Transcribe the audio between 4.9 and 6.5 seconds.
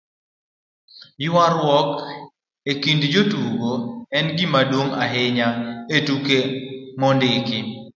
ahinya e tuke